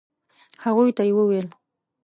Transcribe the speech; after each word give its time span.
هغوی 0.63 0.89
ته 0.97 1.01
يې 1.07 1.13
وويل. 1.15 1.47